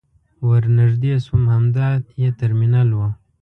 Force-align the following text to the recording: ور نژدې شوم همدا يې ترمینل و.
ور 0.47 0.63
نژدې 0.77 1.13
شوم 1.25 1.43
همدا 1.53 1.87
يې 2.21 2.29
ترمینل 2.39 2.89
و. 2.93 2.99